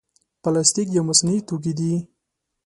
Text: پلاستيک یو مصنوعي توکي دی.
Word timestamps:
پلاستيک 0.43 0.87
یو 0.91 1.03
مصنوعي 1.09 1.39
توکي 1.47 1.73
دی. 1.79 1.93